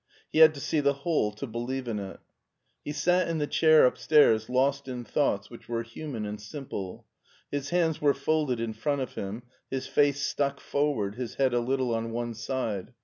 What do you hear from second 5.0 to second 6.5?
thoughts which were human and